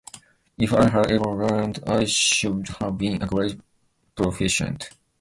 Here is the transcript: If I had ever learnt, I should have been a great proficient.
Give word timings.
If 0.57 0.73
I 0.73 0.89
had 0.89 1.11
ever 1.11 1.29
learnt, 1.35 1.87
I 1.87 2.05
should 2.05 2.69
have 2.79 2.97
been 2.97 3.21
a 3.21 3.27
great 3.27 3.61
proficient. 4.15 4.89